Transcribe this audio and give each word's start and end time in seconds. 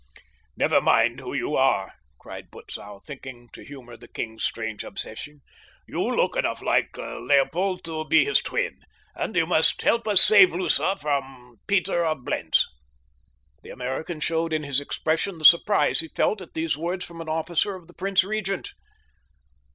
"Never 0.57 0.81
mind 0.81 1.19
who 1.19 1.31
you 1.31 1.55
are," 1.55 1.93
cried 2.17 2.49
Butzow, 2.49 3.01
thinking 3.05 3.49
to 3.53 3.63
humor 3.63 3.95
the 3.95 4.07
king's 4.07 4.43
strange 4.43 4.83
obsession. 4.83 5.41
"You 5.87 6.01
look 6.15 6.35
enough 6.35 6.59
like 6.63 6.97
Leopold 6.97 7.83
to 7.83 8.03
be 8.05 8.25
his 8.25 8.39
twin, 8.41 8.79
and 9.13 9.35
you 9.35 9.45
must 9.45 9.79
help 9.83 10.07
us 10.07 10.23
save 10.25 10.55
Lutha 10.55 10.95
from 10.99 11.57
Peter 11.67 12.03
of 12.03 12.25
Blentz." 12.25 12.65
The 13.61 13.69
American 13.69 14.19
showed 14.19 14.53
in 14.53 14.63
his 14.63 14.81
expression 14.81 15.37
the 15.37 15.45
surprise 15.45 15.99
he 15.99 16.07
felt 16.07 16.41
at 16.41 16.55
these 16.55 16.75
words 16.75 17.05
from 17.05 17.21
an 17.21 17.29
officer 17.29 17.75
of 17.75 17.85
the 17.85 17.93
prince 17.93 18.23
regent. 18.23 18.73